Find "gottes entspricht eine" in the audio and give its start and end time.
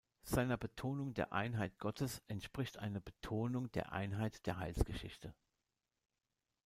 1.77-2.99